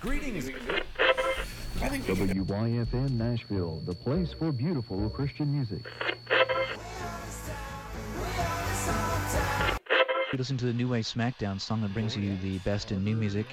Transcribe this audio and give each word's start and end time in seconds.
Greetings. 0.00 0.50
WYFN 1.78 3.10
Nashville, 3.10 3.82
the 3.84 3.94
place 3.94 4.32
for 4.32 4.52
beautiful 4.52 5.10
Christian 5.10 5.52
music. 5.52 5.84
You 10.32 10.38
listen 10.38 10.56
to 10.58 10.66
the 10.66 10.72
New 10.72 10.88
Way 10.88 11.00
SmackDown 11.00 11.60
song 11.60 11.80
that 11.82 11.92
brings 11.92 12.16
you 12.16 12.36
the 12.36 12.58
best 12.58 12.92
in 12.92 13.02
new 13.02 13.16
music. 13.16 13.46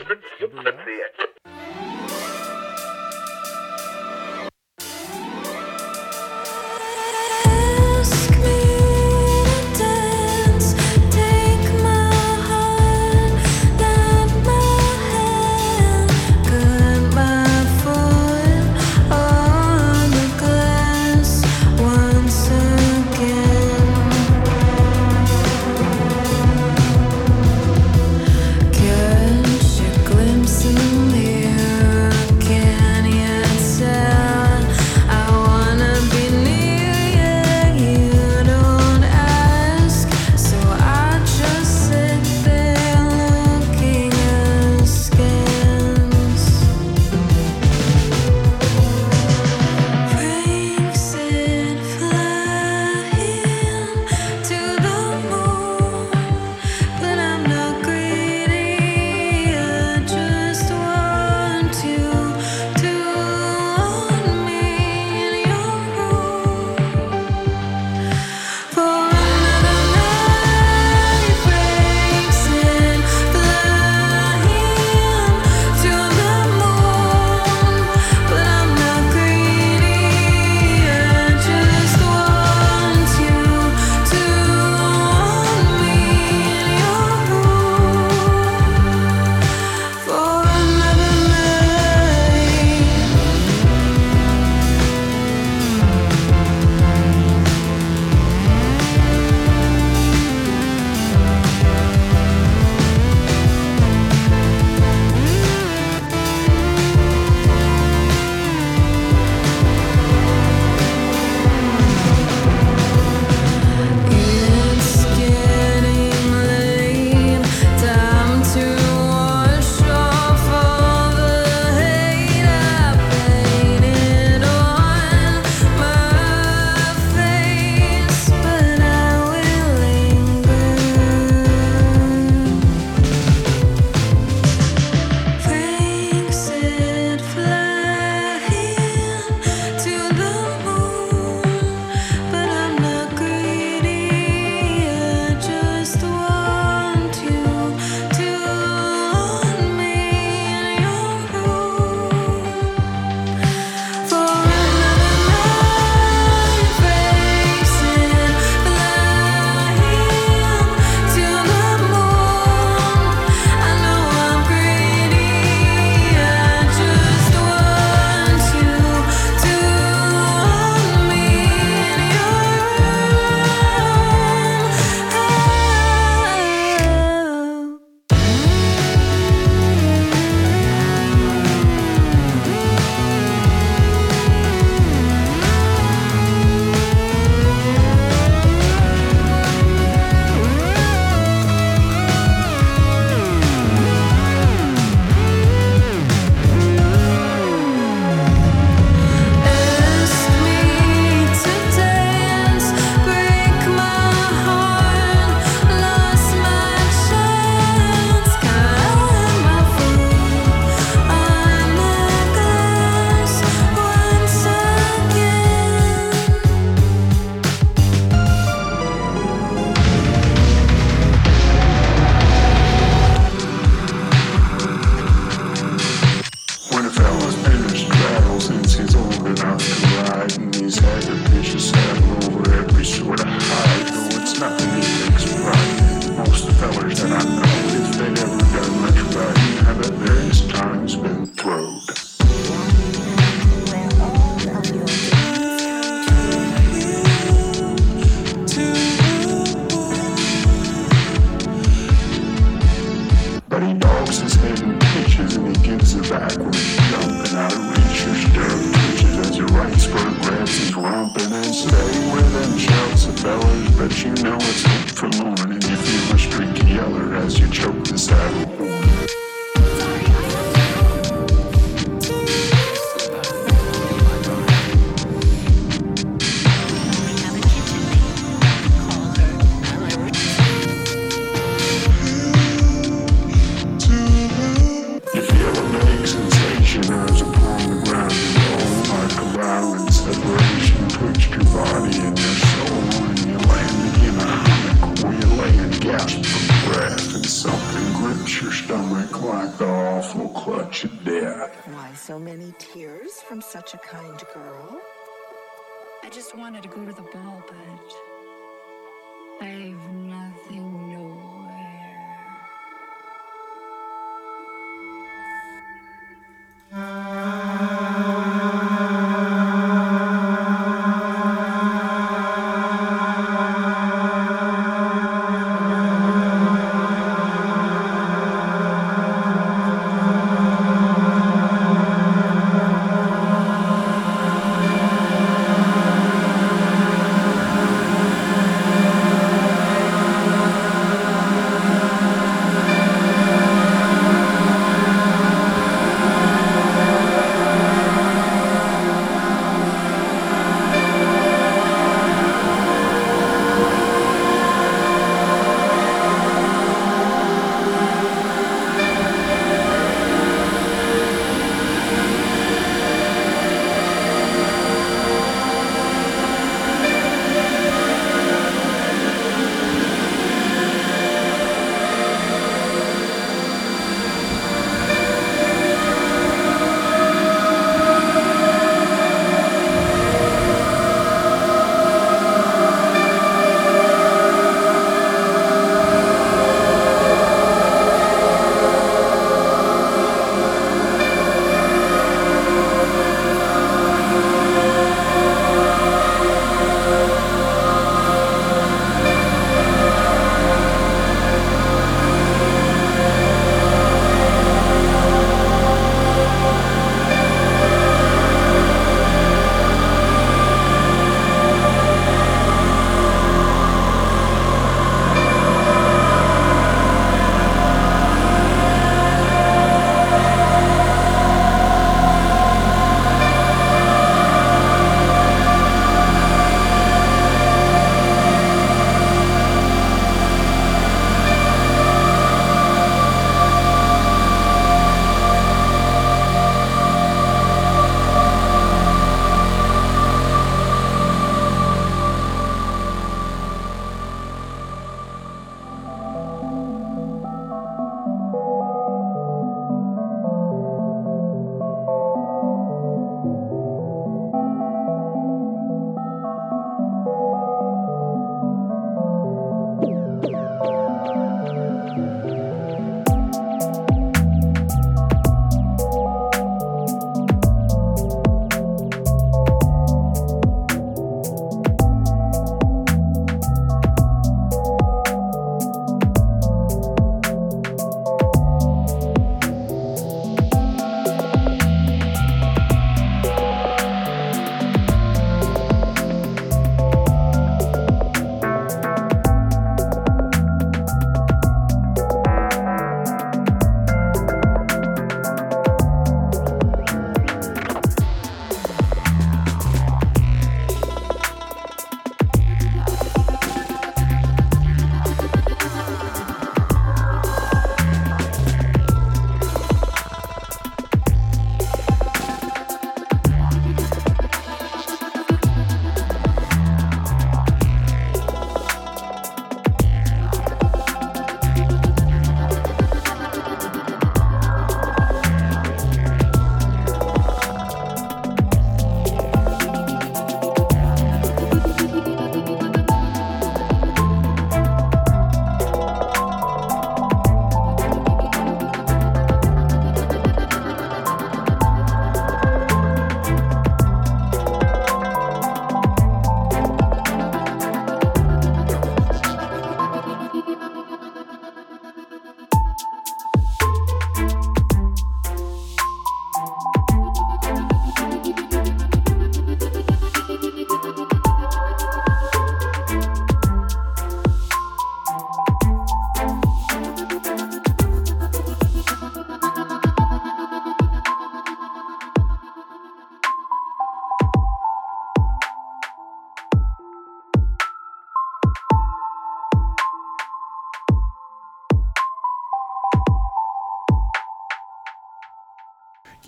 Just 306.25 306.39
wanted 306.39 306.63
to 306.63 306.69
go 306.69 306.83
to 306.83 306.91
the 306.91 307.03
ball, 307.03 307.44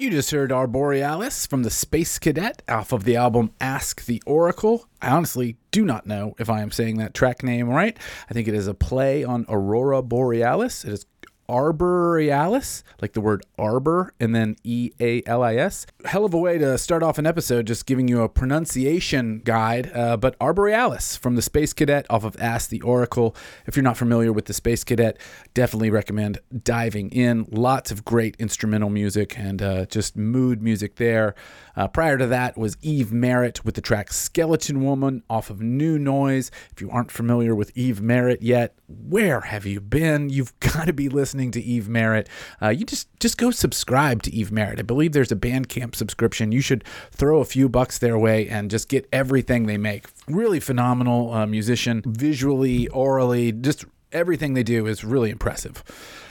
You 0.08 0.14
just 0.14 0.32
heard 0.32 0.52
Arborealis 0.52 1.46
from 1.50 1.64
the 1.64 1.70
Space 1.70 2.18
Cadet 2.18 2.62
off 2.70 2.94
of 2.94 3.04
the 3.04 3.18
album 3.18 3.52
Ask 3.60 4.06
the 4.06 4.24
Oracle. 4.26 4.88
I 5.02 5.10
honestly 5.10 5.58
do 5.72 5.84
not 5.84 6.08
know 6.08 6.34
if 6.40 6.50
I 6.50 6.62
am 6.62 6.72
saying 6.72 6.96
that 7.00 7.14
track 7.14 7.44
name 7.44 7.68
right. 7.68 7.98
I 8.30 8.34
think 8.34 8.48
it 8.48 8.54
is 8.54 8.68
a 8.68 8.74
play 8.74 9.26
on 9.26 9.46
Aurora 9.50 10.02
Borealis. 10.02 10.86
It 10.86 10.94
is 10.94 11.06
Arborealis, 11.50 12.84
like 13.02 13.14
the 13.14 13.22
word 13.22 13.46
arbor, 13.58 14.14
and 14.20 14.36
then 14.36 14.56
E 14.64 14.92
A 15.00 15.24
L 15.26 15.44
I 15.44 15.56
S. 15.56 15.86
Hell 16.06 16.26
of 16.26 16.34
a 16.34 16.38
way 16.38 16.58
to 16.58 16.78
start 16.78 17.04
off 17.04 17.18
an 17.18 17.26
episode, 17.26 17.68
just 17.68 17.86
giving 17.86 18.08
you 18.08 18.22
a 18.22 18.30
pronunciation 18.30 19.42
guide. 19.44 19.92
Uh, 19.94 20.18
but 20.18 20.38
Arborealis 20.40 21.18
from 21.18 21.36
the 21.36 21.42
Space 21.42 21.74
Cadet 21.74 22.06
off 22.10 22.24
of 22.24 22.36
Ask 22.42 22.70
the 22.70 22.82
Oracle. 22.82 23.36
If 23.66 23.76
you're 23.76 23.84
not 23.84 23.98
familiar 23.98 24.34
with 24.34 24.46
the 24.46 24.54
Space 24.54 24.84
Cadet, 24.84 25.18
definitely 25.54 25.90
recommend 25.90 26.40
diving 26.64 27.10
in. 27.12 27.48
Lots 27.50 27.92
of 27.92 28.04
great 28.04 28.36
instrumental 28.40 28.90
music 28.90 29.38
and 29.38 29.62
uh, 29.62 29.86
just 29.86 30.18
mood 30.18 30.62
music 30.62 30.96
there. 30.96 31.36
Uh, 31.76 31.88
prior 31.88 32.18
to 32.18 32.26
that 32.26 32.58
was 32.58 32.76
Eve 32.82 33.14
Maret 33.14 33.64
with 33.64 33.76
the 33.76 33.82
track 33.82 34.12
Skeleton 34.12 34.84
Woman 34.84 35.24
off 35.30 35.50
of 35.50 35.62
New 35.62 36.00
Noise. 36.00 36.50
If 36.72 36.82
you 36.82 36.90
aren't 36.90 37.12
familiar 37.12 37.54
with 37.54 37.72
Eve 37.78 38.02
Maret 38.02 38.42
yet, 38.42 38.74
where 38.88 39.42
have 39.42 39.66
you 39.66 39.80
been? 39.80 40.30
You've 40.30 40.60
got 40.60 40.88
to 40.88 40.94
be 40.94 41.08
listening 41.08 41.37
to 41.38 41.62
Eve 41.62 41.88
Maret. 41.88 42.28
Uh, 42.62 42.70
you 42.70 42.86
just 42.86 43.08
just 43.20 43.38
go 43.38 43.52
subscribe 43.52 44.24
to 44.24 44.34
Eve 44.34 44.52
Maret. 44.52 44.80
I 44.80 44.84
believe 44.84 45.14
there's 45.14 45.32
a 45.32 45.36
Bandcamp 45.36 45.96
subscription. 45.96 46.52
You 46.52 46.62
should 46.62 46.84
throw 47.12 47.40
a 47.40 47.46
few 47.46 47.70
bucks 47.70 47.98
their 47.98 48.18
way 48.18 48.48
and 48.50 48.72
just 48.72 48.90
get 48.90 49.08
everything 49.14 49.66
they 49.66 49.78
make. 49.78 50.08
Really 50.28 50.60
phenomenal 50.60 51.34
uh, 51.34 51.46
musician, 51.46 52.02
visually, 52.06 52.88
orally, 52.90 53.52
just 53.52 53.86
everything 54.12 54.54
they 54.54 54.64
do 54.64 54.88
is 54.88 55.04
really 55.04 55.30
impressive. 55.30 55.84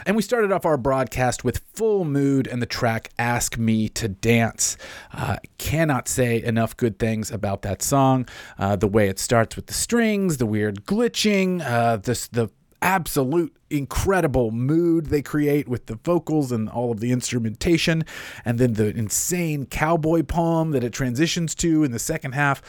And 0.07 0.15
we 0.15 0.23
started 0.23 0.53
off 0.53 0.65
our 0.65 0.77
broadcast 0.77 1.43
with 1.45 1.63
Full 1.75 2.05
Mood 2.05 2.47
and 2.47 2.63
the 2.63 2.67
track 2.67 3.11
Ask 3.19 3.59
Me 3.59 3.89
to 3.91 4.09
Dance. 4.09 4.77
Uh, 5.13 5.39
cannot 5.59 6.09
say 6.09 6.43
enough 6.43 6.77
good 6.77 6.99
things 6.99 7.31
about 7.31 7.63
that 7.63 7.83
song. 7.83 8.29
Uh, 8.57 8.77
the 8.77 8.87
way 8.87 9.09
it 9.09 9.19
starts 9.19 9.57
with 9.57 9.67
the 9.67 9.75
strings, 9.75 10.37
the 10.37 10.47
weird 10.47 10.85
glitching, 10.85 11.61
uh, 11.61 11.97
this, 11.97 12.29
the 12.29 12.49
absolute 12.83 13.57
incredible 13.71 14.51
mood 14.51 15.07
they 15.07 15.23
create 15.23 15.69
with 15.69 15.87
the 15.87 15.97
vocals 15.97 16.53
and 16.53 16.69
all 16.69 16.93
of 16.93 17.01
the 17.01 17.13
instrumentation, 17.13 18.05
and 18.45 18.59
then 18.59 18.75
the 18.75 18.97
insane 18.97 19.67
cowboy 19.67 20.23
poem 20.23 20.71
that 20.71 20.85
it 20.85 20.93
transitions 20.93 21.55
to 21.57 21.85
in 21.85 21.93
the 21.93 21.99
second 21.99 22.33
half. 22.33 22.63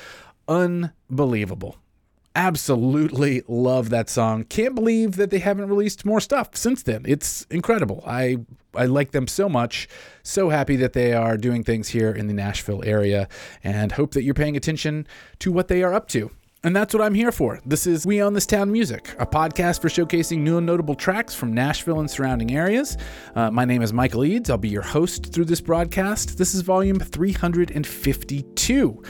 Unbelievable 0.47 1.77
absolutely 2.37 3.41
love 3.47 3.89
that 3.89 4.09
song. 4.09 4.43
Can't 4.43 4.75
believe 4.75 5.15
that 5.15 5.31
they 5.31 5.39
haven't 5.39 5.67
released 5.69 6.05
more 6.05 6.21
stuff 6.21 6.55
since 6.55 6.83
then. 6.83 7.03
It's 7.05 7.47
incredible. 7.49 8.03
I 8.05 8.37
I 8.75 8.85
like 8.85 9.11
them 9.11 9.27
so 9.27 9.49
much. 9.49 9.89
So 10.21 10.49
happy 10.49 10.75
that 10.75 10.93
they 10.93 11.13
are 11.13 11.35
doing 11.35 11.63
things 11.63 11.89
here 11.89 12.11
in 12.11 12.27
the 12.27 12.33
Nashville 12.33 12.83
area 12.85 13.27
and 13.63 13.91
hope 13.91 14.13
that 14.13 14.21
you're 14.21 14.35
paying 14.35 14.55
attention 14.55 15.07
to 15.39 15.51
what 15.51 15.67
they 15.67 15.81
are 15.81 15.95
up 15.95 16.07
to. 16.09 16.29
And 16.63 16.75
that's 16.75 16.93
what 16.93 17.03
I'm 17.03 17.13
here 17.13 17.31
for. 17.31 17.61
This 17.65 17.85
is 17.85 18.05
We 18.05 18.21
Own 18.21 18.33
This 18.33 18.47
Town 18.47 18.71
Music, 18.71 19.15
a 19.19 19.27
podcast 19.27 19.79
for 19.79 19.89
showcasing 19.89 20.39
new 20.39 20.57
and 20.57 20.65
notable 20.65 20.95
tracks 20.95 21.35
from 21.35 21.53
Nashville 21.53 21.99
and 21.99 22.09
surrounding 22.09 22.55
areas. 22.55 22.97
Uh, 23.35 23.51
my 23.51 23.63
name 23.63 23.83
is 23.83 23.93
Michael 23.93 24.25
Eads. 24.25 24.49
I'll 24.49 24.57
be 24.57 24.67
your 24.67 24.81
host 24.81 25.31
through 25.31 25.45
this 25.45 25.61
broadcast. 25.61 26.39
This 26.39 26.55
is 26.55 26.61
volume 26.61 26.99
352. 26.99 29.03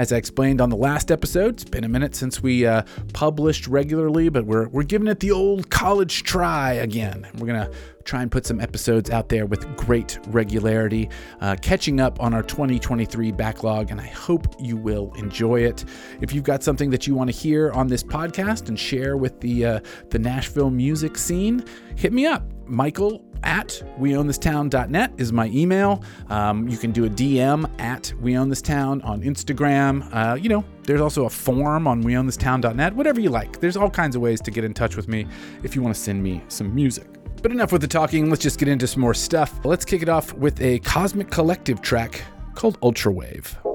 As 0.00 0.14
I 0.14 0.16
explained 0.16 0.62
on 0.62 0.70
the 0.70 0.78
last 0.78 1.10
episode, 1.10 1.56
it's 1.56 1.64
been 1.64 1.84
a 1.84 1.88
minute 1.88 2.14
since 2.14 2.42
we 2.42 2.64
uh, 2.64 2.84
published 3.12 3.66
regularly, 3.66 4.30
but 4.30 4.46
we're, 4.46 4.66
we're 4.68 4.82
giving 4.82 5.08
it 5.08 5.20
the 5.20 5.30
old 5.30 5.68
college 5.68 6.22
try 6.22 6.72
again. 6.72 7.28
We're 7.36 7.46
going 7.46 7.70
to 7.70 7.70
try 8.04 8.22
and 8.22 8.32
put 8.32 8.46
some 8.46 8.62
episodes 8.62 9.10
out 9.10 9.28
there 9.28 9.44
with 9.44 9.76
great 9.76 10.18
regularity, 10.28 11.10
uh, 11.42 11.56
catching 11.60 12.00
up 12.00 12.18
on 12.18 12.32
our 12.32 12.42
2023 12.42 13.30
backlog, 13.32 13.90
and 13.90 14.00
I 14.00 14.06
hope 14.06 14.46
you 14.58 14.78
will 14.78 15.12
enjoy 15.18 15.64
it. 15.64 15.84
If 16.22 16.32
you've 16.32 16.44
got 16.44 16.62
something 16.62 16.88
that 16.88 17.06
you 17.06 17.14
want 17.14 17.30
to 17.30 17.36
hear 17.36 17.70
on 17.72 17.86
this 17.86 18.02
podcast 18.02 18.70
and 18.70 18.78
share 18.78 19.18
with 19.18 19.38
the 19.40 19.66
uh, 19.66 19.80
the 20.08 20.18
Nashville 20.18 20.70
music 20.70 21.18
scene, 21.18 21.62
hit 21.96 22.14
me 22.14 22.24
up, 22.24 22.42
Michael 22.70 23.24
at 23.42 23.82
weownthistown.net 23.98 25.12
is 25.16 25.32
my 25.32 25.46
email. 25.46 26.02
Um, 26.28 26.68
you 26.68 26.76
can 26.76 26.92
do 26.92 27.04
a 27.04 27.10
DM 27.10 27.68
at 27.80 28.12
weownthistown 28.22 29.04
on 29.04 29.22
Instagram. 29.22 30.08
Uh, 30.14 30.34
you 30.36 30.48
know, 30.48 30.64
there's 30.84 31.00
also 31.00 31.24
a 31.24 31.30
form 31.30 31.86
on 31.86 32.02
weownthistown.net. 32.02 32.94
Whatever 32.94 33.20
you 33.20 33.30
like. 33.30 33.60
There's 33.60 33.76
all 33.76 33.90
kinds 33.90 34.16
of 34.16 34.22
ways 34.22 34.40
to 34.42 34.50
get 34.50 34.64
in 34.64 34.74
touch 34.74 34.96
with 34.96 35.08
me 35.08 35.26
if 35.62 35.74
you 35.74 35.82
want 35.82 35.94
to 35.94 36.00
send 36.00 36.22
me 36.22 36.42
some 36.48 36.74
music. 36.74 37.06
But 37.42 37.52
enough 37.52 37.72
with 37.72 37.80
the 37.80 37.88
talking. 37.88 38.28
Let's 38.28 38.42
just 38.42 38.58
get 38.58 38.68
into 38.68 38.86
some 38.86 39.00
more 39.00 39.14
stuff. 39.14 39.64
Let's 39.64 39.84
kick 39.84 40.02
it 40.02 40.08
off 40.08 40.32
with 40.34 40.60
a 40.60 40.78
Cosmic 40.80 41.30
Collective 41.30 41.80
track 41.80 42.22
called 42.54 42.78
Ultrawave. 42.80 43.69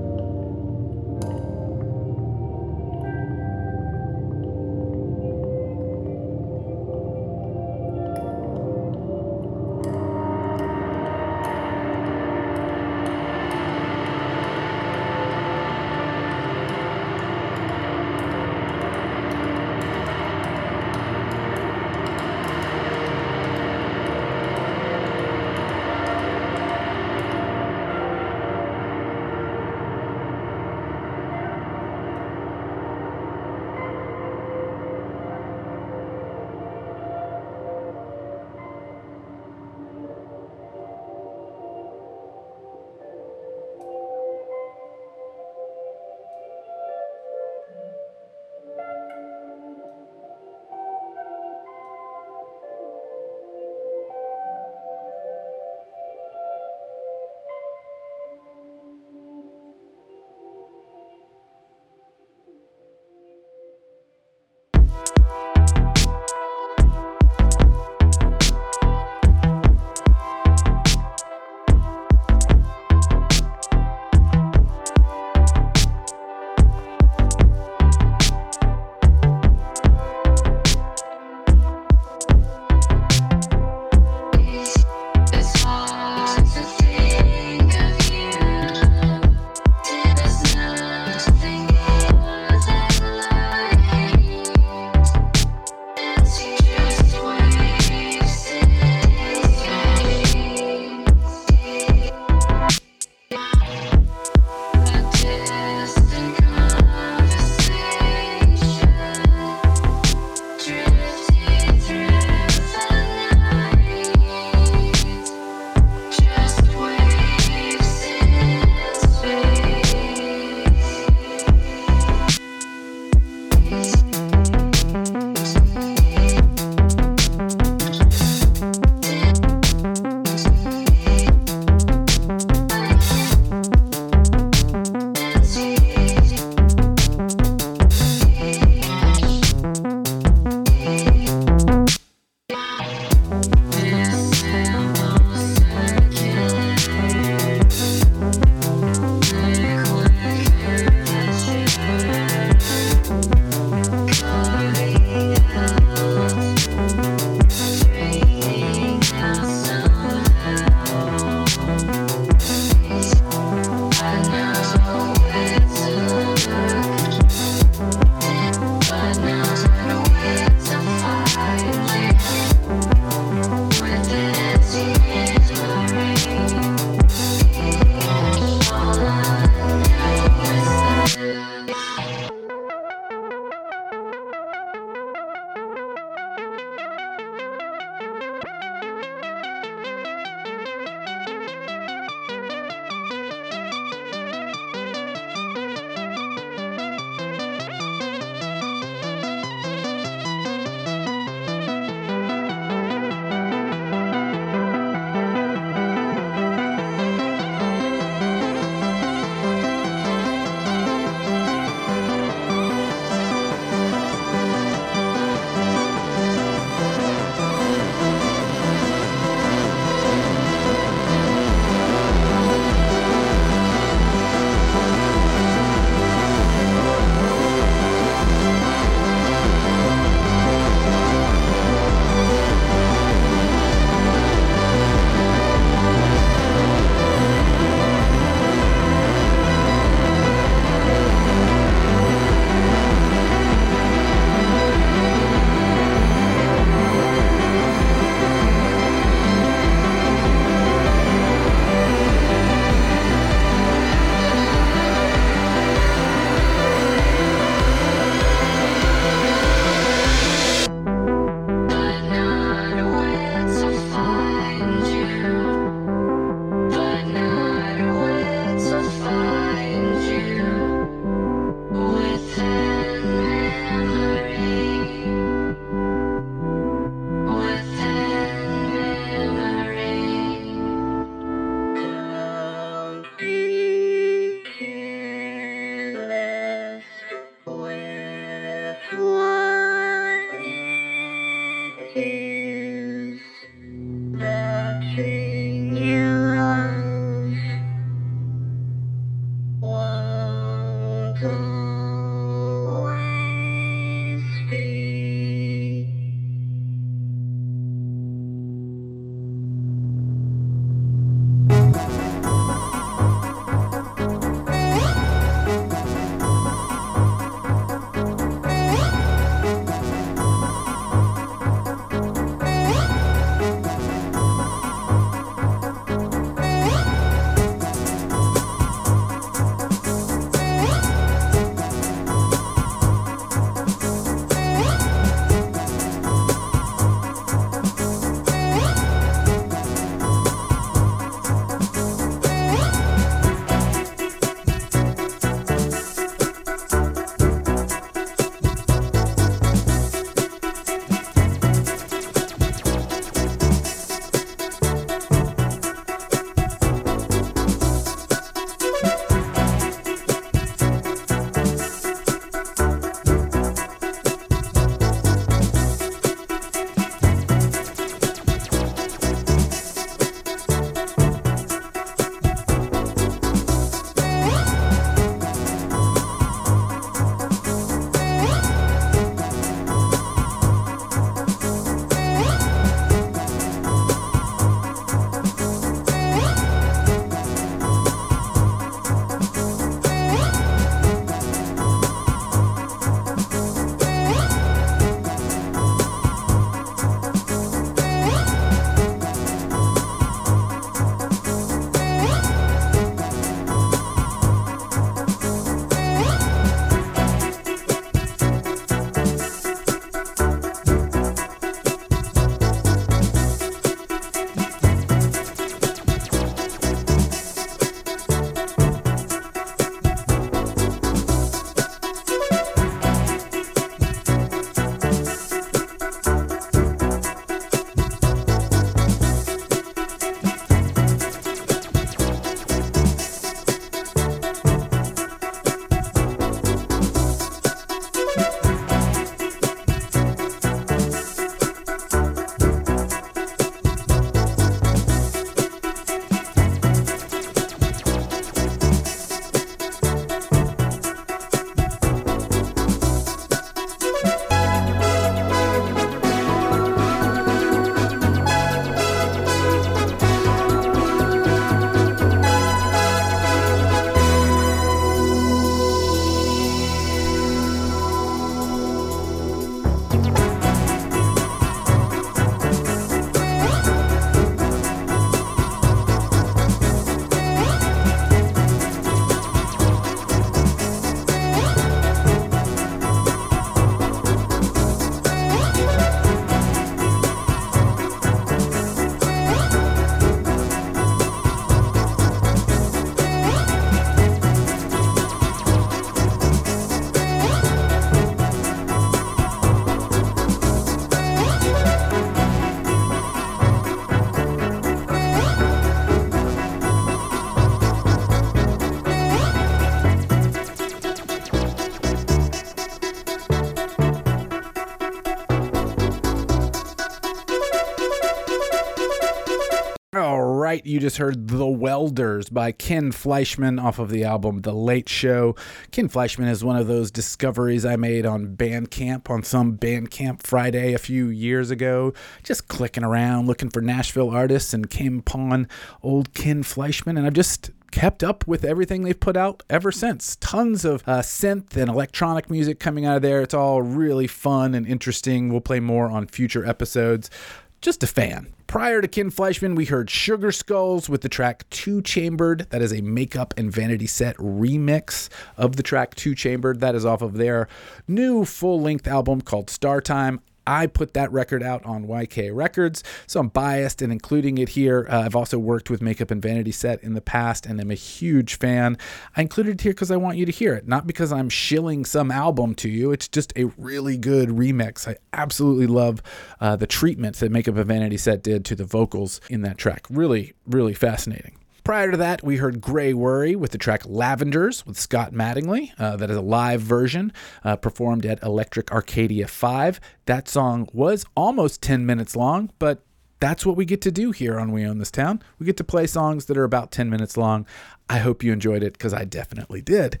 You 520.66 520.80
just 520.80 520.96
heard 520.96 521.28
The 521.28 521.46
Welders 521.46 522.28
by 522.28 522.50
Ken 522.50 522.90
Fleischman 522.90 523.62
off 523.62 523.78
of 523.78 523.88
the 523.88 524.02
album 524.02 524.40
The 524.40 524.52
Late 524.52 524.88
Show. 524.88 525.36
Ken 525.70 525.88
Fleischman 525.88 526.28
is 526.28 526.42
one 526.42 526.56
of 526.56 526.66
those 526.66 526.90
discoveries 526.90 527.64
I 527.64 527.76
made 527.76 528.04
on 528.04 528.34
Bandcamp 528.36 529.08
on 529.08 529.22
some 529.22 529.56
Bandcamp 529.56 530.22
Friday 530.22 530.74
a 530.74 530.78
few 530.78 531.06
years 531.06 531.50
ago. 531.50 531.94
Just 532.24 532.48
clicking 532.48 532.82
around 532.82 533.26
looking 533.26 533.50
for 533.50 533.60
Nashville 533.60 534.10
artists 534.10 534.52
and 534.52 534.68
came 534.68 534.98
upon 534.98 535.48
old 535.82 536.12
Ken 536.14 536.42
Fleischman, 536.42 536.98
and 536.98 537.06
I've 537.06 537.12
just 537.12 537.52
kept 537.70 538.02
up 538.02 538.26
with 538.26 538.44
everything 538.44 538.82
they've 538.82 538.98
put 538.98 539.16
out 539.16 539.42
ever 539.50 539.70
since. 539.70 540.16
Tons 540.16 540.64
of 540.64 540.82
uh, 540.86 541.00
synth 541.00 541.56
and 541.56 541.68
electronic 541.68 542.30
music 542.30 542.58
coming 542.58 542.86
out 542.86 542.96
of 542.96 543.02
there. 543.02 543.20
It's 543.20 543.34
all 543.34 543.60
really 543.62 544.06
fun 544.06 544.54
and 544.54 544.66
interesting. 544.66 545.28
We'll 545.28 545.40
play 545.40 545.60
more 545.60 545.90
on 545.90 546.06
future 546.06 546.46
episodes. 546.46 547.10
Just 547.60 547.82
a 547.82 547.86
fan. 547.86 548.32
Prior 548.46 548.80
to 548.80 548.86
Ken 548.86 549.10
Fleischman, 549.10 549.56
we 549.56 549.64
heard 549.64 549.90
Sugar 549.90 550.30
Skulls 550.30 550.88
with 550.88 551.00
the 551.00 551.08
track 551.08 551.48
Two 551.50 551.82
Chambered. 551.82 552.46
That 552.50 552.62
is 552.62 552.72
a 552.72 552.80
makeup 552.80 553.34
and 553.36 553.50
vanity 553.50 553.86
set 553.86 554.16
remix 554.16 555.08
of 555.36 555.56
the 555.56 555.62
track 555.62 555.94
Two 555.94 556.14
Chambered. 556.14 556.60
That 556.60 556.74
is 556.74 556.86
off 556.86 557.02
of 557.02 557.14
their 557.14 557.48
new 557.88 558.24
full 558.24 558.60
length 558.60 558.86
album 558.86 559.20
called 559.20 559.50
Star 559.50 559.80
Time. 559.80 560.20
I 560.46 560.66
put 560.66 560.94
that 560.94 561.10
record 561.12 561.42
out 561.42 561.64
on 561.64 561.86
YK 561.86 562.34
Records, 562.34 562.82
so 563.06 563.20
I'm 563.20 563.28
biased 563.28 563.82
in 563.82 563.90
including 563.90 564.38
it 564.38 564.50
here. 564.50 564.86
Uh, 564.90 565.02
I've 565.02 565.16
also 565.16 565.38
worked 565.38 565.70
with 565.70 565.82
Makeup 565.82 566.10
and 566.10 566.22
Vanity 566.22 566.52
Set 566.52 566.82
in 566.82 566.94
the 566.94 567.00
past 567.00 567.46
and 567.46 567.60
I'm 567.60 567.70
a 567.70 567.74
huge 567.74 568.38
fan. 568.38 568.78
I 569.16 569.22
included 569.22 569.60
it 569.60 569.60
here 569.62 569.72
because 569.72 569.90
I 569.90 569.96
want 569.96 570.18
you 570.18 570.26
to 570.26 570.32
hear 570.32 570.54
it, 570.54 570.68
not 570.68 570.86
because 570.86 571.12
I'm 571.12 571.28
shilling 571.28 571.84
some 571.84 572.10
album 572.10 572.54
to 572.56 572.68
you. 572.68 572.92
It's 572.92 573.08
just 573.08 573.32
a 573.36 573.44
really 573.56 573.96
good 573.96 574.30
remix. 574.30 574.88
I 574.88 574.96
absolutely 575.12 575.66
love 575.66 576.02
uh, 576.40 576.56
the 576.56 576.66
treatment 576.66 577.16
that 577.16 577.32
Makeup 577.32 577.56
and 577.56 577.66
Vanity 577.66 577.96
Set 577.96 578.22
did 578.22 578.44
to 578.46 578.54
the 578.54 578.64
vocals 578.64 579.20
in 579.28 579.42
that 579.42 579.58
track. 579.58 579.86
Really, 579.90 580.34
really 580.46 580.74
fascinating. 580.74 581.36
Prior 581.66 581.90
to 581.90 581.96
that, 581.96 582.22
we 582.22 582.36
heard 582.36 582.60
Gray 582.60 582.94
Worry 582.94 583.34
with 583.34 583.50
the 583.50 583.58
track 583.58 583.82
Lavenders 583.82 584.64
with 584.64 584.78
Scott 584.78 585.12
Mattingly. 585.12 585.72
Uh, 585.76 585.96
that 585.96 586.08
is 586.08 586.16
a 586.16 586.20
live 586.20 586.60
version 586.60 587.12
uh, 587.42 587.56
performed 587.56 588.06
at 588.06 588.22
Electric 588.22 588.70
Arcadia 588.70 589.26
5. 589.26 589.80
That 590.04 590.28
song 590.28 590.68
was 590.72 591.04
almost 591.16 591.62
10 591.62 591.84
minutes 591.84 592.14
long, 592.14 592.52
but 592.60 592.84
that's 593.18 593.44
what 593.44 593.56
we 593.56 593.64
get 593.64 593.80
to 593.80 593.90
do 593.90 594.12
here 594.12 594.38
on 594.38 594.52
We 594.52 594.64
Own 594.64 594.78
This 594.78 594.92
Town. 594.92 595.20
We 595.40 595.46
get 595.46 595.56
to 595.56 595.64
play 595.64 595.88
songs 595.88 596.26
that 596.26 596.38
are 596.38 596.44
about 596.44 596.70
10 596.70 596.88
minutes 596.88 597.16
long. 597.16 597.44
I 597.90 597.98
hope 597.98 598.22
you 598.22 598.32
enjoyed 598.32 598.62
it 598.62 598.74
because 598.74 598.94
I 598.94 599.04
definitely 599.04 599.60
did. 599.60 600.00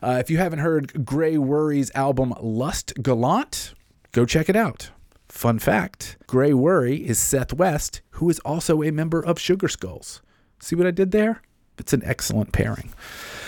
Uh, 0.00 0.18
if 0.20 0.30
you 0.30 0.38
haven't 0.38 0.60
heard 0.60 1.04
Gray 1.04 1.36
Worry's 1.36 1.90
album 1.96 2.32
Lust 2.40 2.92
Gallant, 3.02 3.74
go 4.12 4.24
check 4.24 4.48
it 4.48 4.54
out. 4.54 4.90
Fun 5.28 5.58
fact 5.58 6.18
Gray 6.28 6.54
Worry 6.54 7.04
is 7.04 7.18
Seth 7.18 7.52
West, 7.52 8.00
who 8.10 8.30
is 8.30 8.38
also 8.44 8.84
a 8.84 8.92
member 8.92 9.20
of 9.20 9.40
Sugar 9.40 9.66
Skulls. 9.66 10.22
See 10.60 10.76
what 10.76 10.86
I 10.86 10.90
did 10.90 11.10
there? 11.10 11.42
It's 11.78 11.94
an 11.94 12.02
excellent 12.04 12.52
pairing. 12.52 12.92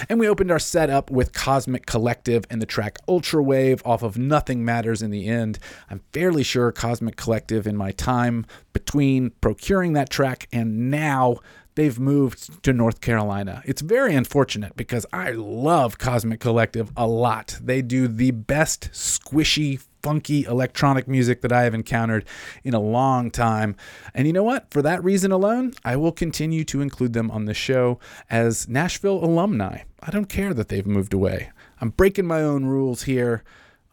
And 0.09 0.19
we 0.19 0.27
opened 0.27 0.51
our 0.51 0.59
set 0.59 0.89
up 0.89 1.11
with 1.11 1.35
Cosmic 1.35 1.85
Collective 1.85 2.45
and 2.49 2.63
the 2.63 2.67
track 2.67 2.99
Ultra 3.07 3.43
Wave 3.43 3.83
off 3.85 4.03
of 4.03 4.17
Nothing 4.17 4.65
Matters 4.65 5.03
in 5.03 5.11
the 5.11 5.29
End. 5.29 5.59
I'm 5.91 6.01
fairly 6.15 6.43
sure 6.43 6.73
Cosmic 6.73 7.17
Collective, 7.17 7.67
in 7.67 7.77
my 7.77 7.93
time 7.93 8.47
between 8.73 9.31
procuring 9.43 9.93
that 9.93 10.09
track 10.09 10.49
and 10.51 10.91
now, 10.91 11.37
they've 11.75 11.99
moved 11.99 12.63
to 12.63 12.73
North 12.73 13.03
Carolina. 13.03 13.63
It's 13.67 13.83
very 13.83 14.15
unfortunate 14.15 14.77
because 14.77 15.05
I 15.13 15.33
love 15.33 15.99
Cosmic 15.99 16.41
Collective 16.41 16.91
a 16.97 17.07
lot. 17.07 17.59
They 17.63 17.83
do 17.83 18.09
the 18.09 18.31
best 18.31 18.91
squishy, 18.93 19.85
funky 20.03 20.45
electronic 20.45 21.07
music 21.09 21.41
that 21.43 21.53
I 21.53 21.63
have 21.63 21.75
encountered 21.75 22.25
in 22.65 22.75
a 22.75 22.81
long 22.81 23.31
time. 23.31 23.77
And 24.15 24.27
you 24.27 24.33
know 24.33 24.43
what? 24.43 24.71
For 24.71 24.83
that 24.83 25.03
reason 25.03 25.33
alone, 25.33 25.75
I 25.85 25.97
will 25.97 26.13
continue 26.13 26.65
to 26.65 26.81
include 26.81 27.13
them 27.13 27.31
on 27.31 27.45
the 27.45 27.55
show 27.55 27.99
as 28.29 28.69
Nashville 28.69 29.25
alumni. 29.25 29.83
I 30.03 30.11
don't 30.11 30.29
care 30.29 30.53
that 30.55 30.69
they've 30.69 30.87
moved 30.87 31.15
away. 31.15 31.51
I'm 31.81 31.91
breaking 31.91 32.27
my 32.27 32.43
own 32.43 32.65
rules 32.67 33.05
here. 33.05 33.43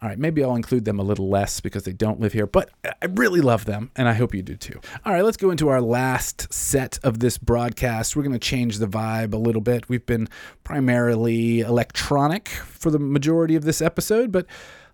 All 0.02 0.08
right, 0.08 0.18
maybe 0.18 0.42
I'll 0.42 0.56
include 0.56 0.86
them 0.86 0.98
a 0.98 1.02
little 1.02 1.28
less 1.28 1.60
because 1.60 1.82
they 1.82 1.92
don't 1.92 2.20
live 2.20 2.32
here, 2.32 2.46
but 2.46 2.70
I 2.84 3.04
really 3.04 3.42
love 3.42 3.66
them 3.66 3.90
and 3.96 4.08
I 4.08 4.14
hope 4.14 4.34
you 4.34 4.40
do 4.40 4.56
too. 4.56 4.80
All 5.04 5.12
right, 5.12 5.22
let's 5.22 5.36
go 5.36 5.50
into 5.50 5.68
our 5.68 5.82
last 5.82 6.50
set 6.50 6.98
of 7.02 7.18
this 7.18 7.36
broadcast. 7.36 8.16
We're 8.16 8.22
going 8.22 8.32
to 8.32 8.38
change 8.38 8.78
the 8.78 8.86
vibe 8.86 9.34
a 9.34 9.36
little 9.36 9.60
bit. 9.60 9.90
We've 9.90 10.06
been 10.06 10.26
primarily 10.64 11.60
electronic 11.60 12.48
for 12.48 12.90
the 12.90 12.98
majority 12.98 13.56
of 13.56 13.64
this 13.64 13.82
episode, 13.82 14.32
but 14.32 14.46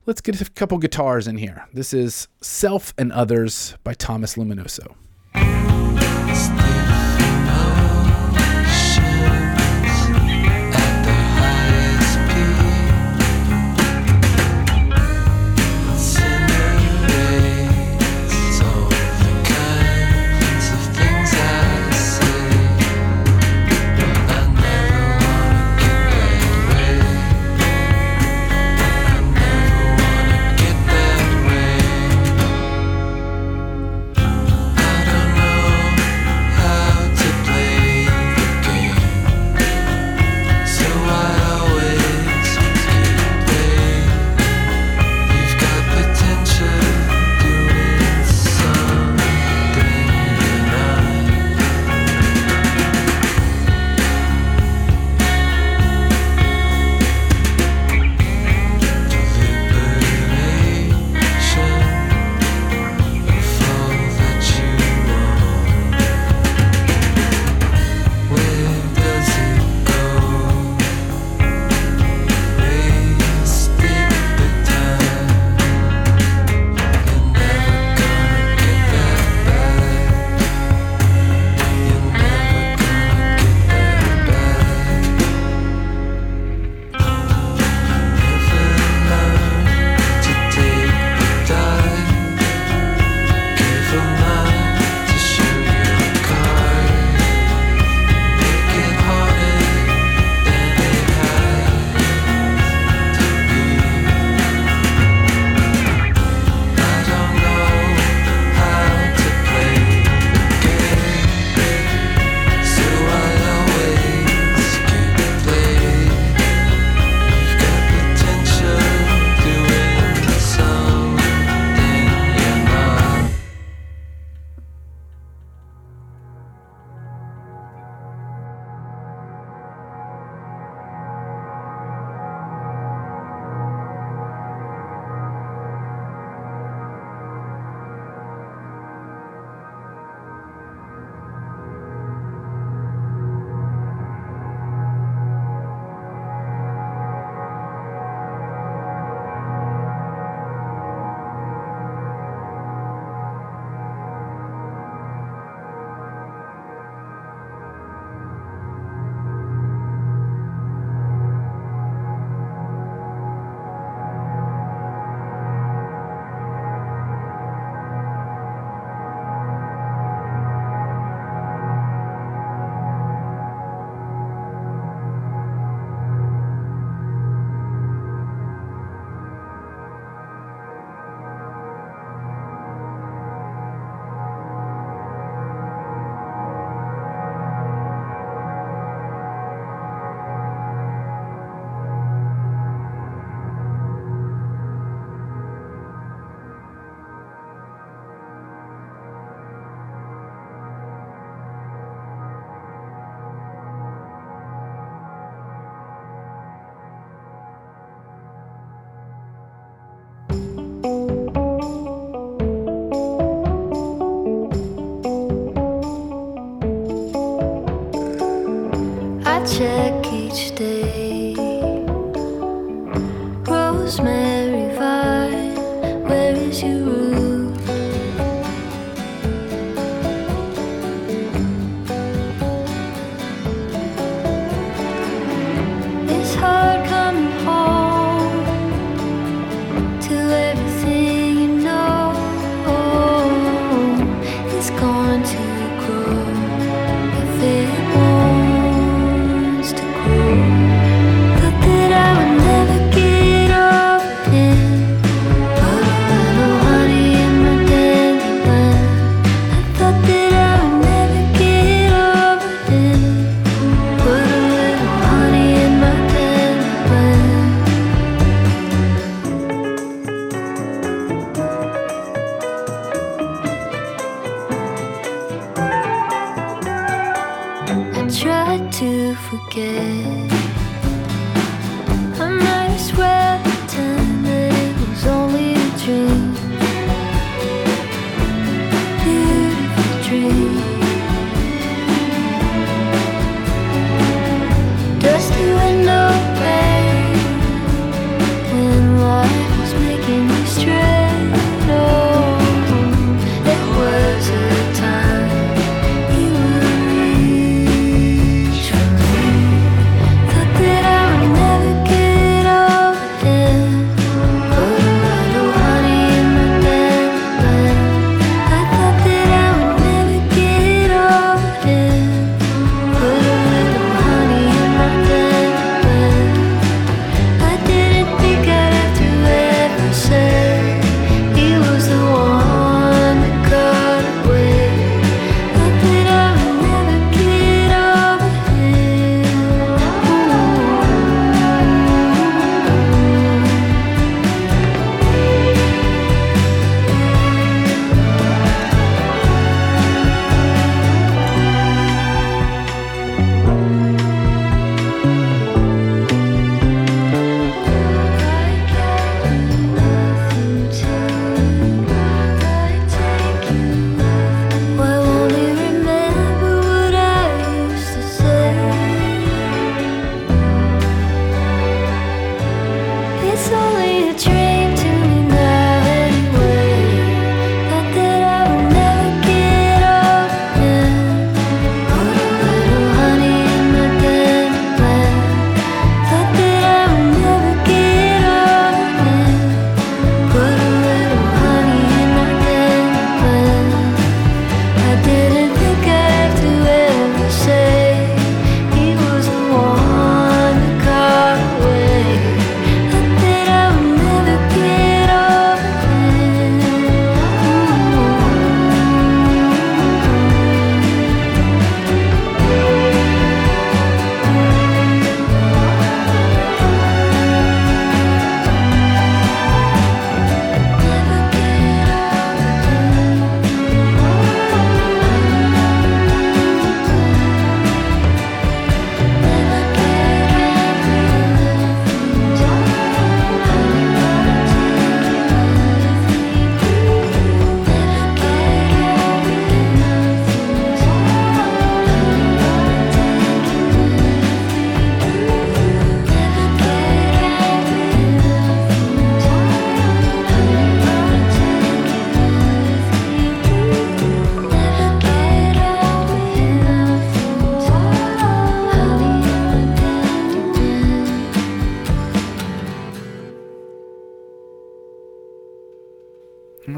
let's 0.07 0.21
get 0.21 0.41
a 0.41 0.51
couple 0.51 0.79
guitars 0.79 1.27
in 1.27 1.37
here. 1.37 1.67
This 1.73 1.93
is 1.93 2.29
Self 2.41 2.95
and 2.97 3.13
Others 3.13 3.77
by 3.85 3.93
Thomas 3.95 4.37
Luminoso. 4.37 4.95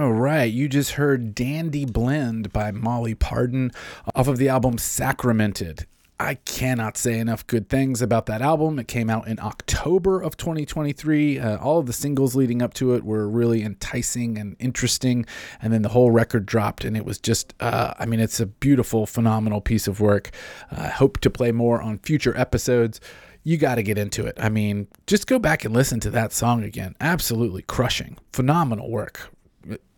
All 0.00 0.12
right, 0.12 0.44
you 0.44 0.68
just 0.68 0.92
heard 0.92 1.34
Dandy 1.34 1.84
Blend 1.84 2.52
by 2.52 2.70
Molly 2.70 3.16
Parden 3.16 3.74
off 4.14 4.28
of 4.28 4.38
the 4.38 4.48
album 4.48 4.78
Sacramented. 4.78 5.86
I 6.20 6.34
cannot 6.34 6.96
say 6.96 7.18
enough 7.18 7.44
good 7.48 7.68
things 7.68 8.00
about 8.00 8.26
that 8.26 8.40
album. 8.40 8.78
It 8.78 8.86
came 8.86 9.10
out 9.10 9.26
in 9.26 9.40
October 9.40 10.20
of 10.20 10.36
2023. 10.36 11.40
Uh, 11.40 11.56
all 11.58 11.80
of 11.80 11.86
the 11.86 11.92
singles 11.92 12.36
leading 12.36 12.62
up 12.62 12.74
to 12.74 12.94
it 12.94 13.02
were 13.02 13.28
really 13.28 13.64
enticing 13.64 14.38
and 14.38 14.54
interesting. 14.60 15.26
And 15.60 15.72
then 15.72 15.82
the 15.82 15.88
whole 15.88 16.12
record 16.12 16.46
dropped, 16.46 16.84
and 16.84 16.96
it 16.96 17.04
was 17.04 17.18
just, 17.18 17.52
uh, 17.58 17.94
I 17.98 18.06
mean, 18.06 18.20
it's 18.20 18.38
a 18.38 18.46
beautiful, 18.46 19.04
phenomenal 19.04 19.60
piece 19.60 19.88
of 19.88 19.98
work. 19.98 20.30
I 20.70 20.76
uh, 20.76 20.90
hope 20.90 21.18
to 21.22 21.30
play 21.30 21.50
more 21.50 21.82
on 21.82 21.98
future 21.98 22.36
episodes. 22.36 23.00
You 23.42 23.56
got 23.56 23.76
to 23.76 23.82
get 23.82 23.98
into 23.98 24.26
it. 24.26 24.38
I 24.40 24.48
mean, 24.48 24.86
just 25.08 25.26
go 25.26 25.40
back 25.40 25.64
and 25.64 25.74
listen 25.74 25.98
to 26.00 26.10
that 26.10 26.32
song 26.32 26.62
again. 26.62 26.94
Absolutely 27.00 27.62
crushing, 27.62 28.16
phenomenal 28.32 28.88
work 28.88 29.32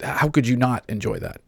how 0.03 0.29
could 0.29 0.47
you 0.47 0.57
not 0.57 0.85
enjoy 0.89 1.19
that? 1.19 1.41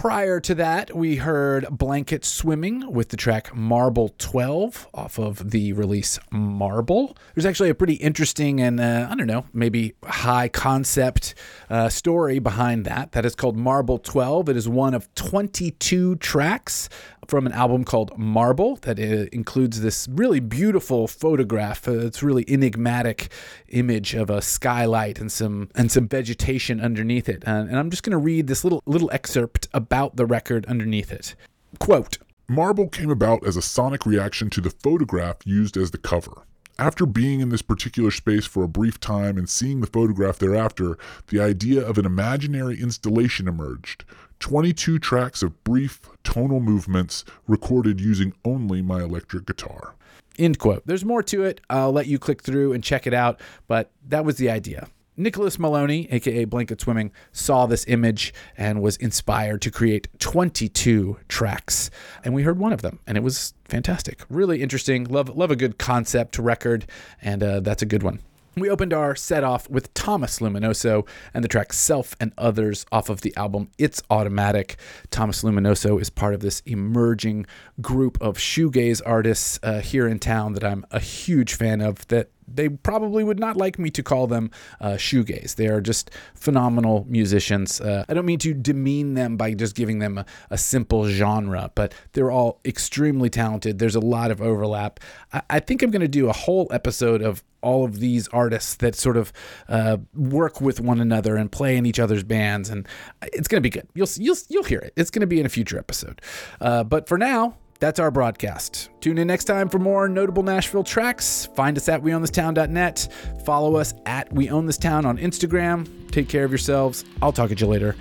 Prior 0.00 0.40
to 0.40 0.54
that, 0.54 0.96
we 0.96 1.16
heard 1.16 1.66
Blanket 1.68 2.24
Swimming 2.24 2.90
with 2.90 3.10
the 3.10 3.18
track 3.18 3.54
Marble 3.54 4.14
12 4.16 4.88
off 4.94 5.18
of 5.18 5.50
the 5.50 5.74
release 5.74 6.18
Marble. 6.30 7.14
There's 7.34 7.44
actually 7.44 7.68
a 7.68 7.74
pretty 7.74 7.96
interesting 7.96 8.62
and, 8.62 8.80
uh, 8.80 9.08
I 9.10 9.14
don't 9.14 9.26
know, 9.26 9.44
maybe 9.52 9.92
high 10.02 10.48
concept 10.48 11.34
uh, 11.68 11.90
story 11.90 12.38
behind 12.38 12.86
that. 12.86 13.12
That 13.12 13.26
is 13.26 13.34
called 13.34 13.58
Marble 13.58 13.98
12. 13.98 14.48
It 14.48 14.56
is 14.56 14.66
one 14.66 14.94
of 14.94 15.14
22 15.16 16.16
tracks 16.16 16.88
from 17.30 17.46
an 17.46 17.52
album 17.52 17.84
called 17.84 18.18
Marble 18.18 18.76
that 18.82 18.98
uh, 18.98 19.28
includes 19.32 19.80
this 19.80 20.08
really 20.10 20.40
beautiful 20.40 21.06
photograph. 21.06 21.86
Uh, 21.86 21.92
it's 22.00 22.22
really 22.22 22.44
enigmatic 22.48 23.30
image 23.68 24.14
of 24.14 24.28
a 24.28 24.42
skylight 24.42 25.20
and 25.20 25.30
some 25.30 25.70
and 25.76 25.92
some 25.92 26.08
vegetation 26.08 26.80
underneath 26.80 27.28
it. 27.28 27.44
And 27.46 27.74
I'm 27.78 27.88
just 27.88 28.02
going 28.02 28.12
to 28.12 28.18
read 28.18 28.48
this 28.48 28.64
little 28.64 28.82
little 28.84 29.10
excerpt 29.12 29.68
about 29.72 30.16
the 30.16 30.26
record 30.26 30.66
underneath 30.66 31.12
it. 31.12 31.36
Quote. 31.78 32.18
Marble 32.48 32.88
came 32.88 33.10
about 33.10 33.46
as 33.46 33.56
a 33.56 33.62
sonic 33.62 34.04
reaction 34.04 34.50
to 34.50 34.60
the 34.60 34.70
photograph 34.70 35.36
used 35.44 35.76
as 35.76 35.92
the 35.92 35.98
cover. 35.98 36.42
After 36.80 37.04
being 37.04 37.40
in 37.40 37.50
this 37.50 37.60
particular 37.60 38.10
space 38.10 38.46
for 38.46 38.62
a 38.62 38.68
brief 38.68 38.98
time 38.98 39.36
and 39.36 39.46
seeing 39.46 39.82
the 39.82 39.86
photograph 39.86 40.38
thereafter, 40.38 40.96
the 41.26 41.38
idea 41.38 41.86
of 41.86 41.98
an 41.98 42.06
imaginary 42.06 42.80
installation 42.80 43.46
emerged. 43.46 44.02
22 44.38 44.98
tracks 44.98 45.42
of 45.42 45.62
brief 45.62 46.00
tonal 46.24 46.58
movements 46.58 47.22
recorded 47.46 48.00
using 48.00 48.32
only 48.46 48.80
my 48.80 49.02
electric 49.02 49.44
guitar. 49.44 49.94
End 50.38 50.58
quote. 50.58 50.86
There's 50.86 51.04
more 51.04 51.22
to 51.24 51.44
it. 51.44 51.60
I'll 51.68 51.92
let 51.92 52.06
you 52.06 52.18
click 52.18 52.40
through 52.40 52.72
and 52.72 52.82
check 52.82 53.06
it 53.06 53.12
out, 53.12 53.42
but 53.68 53.90
that 54.08 54.24
was 54.24 54.38
the 54.38 54.48
idea. 54.48 54.88
Nicholas 55.20 55.58
Maloney, 55.58 56.08
aka 56.10 56.44
Blanket 56.46 56.80
Swimming, 56.80 57.12
saw 57.30 57.66
this 57.66 57.84
image 57.86 58.32
and 58.56 58.80
was 58.80 58.96
inspired 58.96 59.60
to 59.62 59.70
create 59.70 60.08
22 60.18 61.18
tracks. 61.28 61.90
And 62.24 62.32
we 62.34 62.42
heard 62.42 62.58
one 62.58 62.72
of 62.72 62.80
them, 62.80 63.00
and 63.06 63.18
it 63.18 63.22
was 63.22 63.52
fantastic. 63.68 64.22
Really 64.30 64.62
interesting. 64.62 65.04
Love, 65.04 65.28
love 65.36 65.50
a 65.50 65.56
good 65.56 65.78
concept 65.78 66.38
record, 66.38 66.86
and 67.20 67.42
uh, 67.42 67.60
that's 67.60 67.82
a 67.82 67.86
good 67.86 68.02
one. 68.02 68.20
We 68.56 68.68
opened 68.68 68.92
our 68.92 69.14
set 69.14 69.44
off 69.44 69.70
with 69.70 69.94
Thomas 69.94 70.40
Luminoso 70.40 71.06
and 71.32 71.44
the 71.44 71.48
track 71.48 71.72
Self 71.72 72.16
and 72.18 72.32
Others 72.36 72.84
off 72.90 73.08
of 73.08 73.20
the 73.20 73.34
album 73.36 73.68
It's 73.78 74.02
Automatic. 74.10 74.76
Thomas 75.10 75.44
Luminoso 75.44 76.00
is 76.00 76.10
part 76.10 76.34
of 76.34 76.40
this 76.40 76.60
emerging 76.66 77.46
group 77.80 78.20
of 78.20 78.38
shoegaze 78.38 79.00
artists 79.06 79.60
uh, 79.62 79.80
here 79.80 80.08
in 80.08 80.18
town 80.18 80.54
that 80.54 80.64
I'm 80.64 80.84
a 80.90 80.98
huge 80.98 81.54
fan 81.54 81.80
of 81.80 82.08
that 82.08 82.30
they 82.54 82.68
probably 82.68 83.24
would 83.24 83.38
not 83.38 83.56
like 83.56 83.78
me 83.78 83.90
to 83.90 84.02
call 84.02 84.26
them 84.26 84.50
uh, 84.80 84.90
shoegaze. 84.90 85.56
They 85.56 85.68
are 85.68 85.80
just 85.80 86.10
phenomenal 86.34 87.06
musicians. 87.08 87.80
Uh, 87.80 88.04
I 88.08 88.14
don't 88.14 88.26
mean 88.26 88.38
to 88.40 88.54
demean 88.54 89.14
them 89.14 89.36
by 89.36 89.54
just 89.54 89.74
giving 89.74 89.98
them 89.98 90.18
a, 90.18 90.26
a, 90.50 90.58
simple 90.58 91.08
genre, 91.08 91.70
but 91.74 91.94
they're 92.12 92.30
all 92.30 92.60
extremely 92.64 93.30
talented. 93.30 93.78
There's 93.78 93.94
a 93.94 94.00
lot 94.00 94.30
of 94.30 94.40
overlap. 94.40 95.00
I, 95.32 95.42
I 95.50 95.60
think 95.60 95.82
I'm 95.82 95.90
going 95.90 96.00
to 96.00 96.08
do 96.08 96.28
a 96.28 96.32
whole 96.32 96.68
episode 96.70 97.22
of 97.22 97.42
all 97.62 97.84
of 97.84 98.00
these 98.00 98.28
artists 98.28 98.74
that 98.76 98.94
sort 98.94 99.16
of 99.16 99.32
uh, 99.68 99.98
work 100.14 100.60
with 100.60 100.80
one 100.80 101.00
another 101.00 101.36
and 101.36 101.50
play 101.52 101.76
in 101.76 101.86
each 101.86 101.98
other's 101.98 102.24
bands, 102.24 102.70
and 102.70 102.86
it's 103.22 103.48
going 103.48 103.62
to 103.62 103.66
be 103.66 103.70
good. 103.70 103.86
You'll 103.94 104.08
you'll 104.16 104.36
you'll 104.48 104.64
hear 104.64 104.78
it. 104.78 104.92
It's 104.96 105.10
going 105.10 105.20
to 105.20 105.26
be 105.26 105.40
in 105.40 105.46
a 105.46 105.50
future 105.50 105.78
episode. 105.78 106.20
Uh, 106.60 106.84
but 106.84 107.08
for 107.08 107.18
now, 107.18 107.56
that's 107.80 107.98
our 107.98 108.10
broadcast. 108.10 108.90
Tune 109.00 109.18
in 109.18 109.26
next 109.26 109.44
time 109.44 109.68
for 109.68 109.78
more 109.78 110.08
notable 110.08 110.42
Nashville 110.42 110.84
tracks. 110.84 111.46
Find 111.56 111.76
us 111.76 111.88
at 111.88 112.02
weownthistown.net. 112.02 113.08
Follow 113.44 113.76
us 113.76 113.94
at 114.06 114.32
We 114.32 114.50
Own 114.50 114.66
This 114.66 114.78
Town 114.78 115.04
on 115.04 115.18
Instagram. 115.18 116.10
Take 116.12 116.28
care 116.28 116.44
of 116.44 116.50
yourselves. 116.50 117.04
I'll 117.22 117.32
talk 117.32 117.50
at 117.50 117.60
you 117.60 117.66
later. 117.66 117.96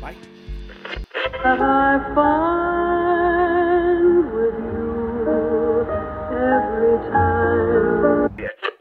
Bye. 0.00 0.14
every 6.42 7.10
time. 7.10 7.41